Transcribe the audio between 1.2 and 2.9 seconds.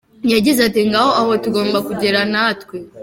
aho tugomba kugera natwe”.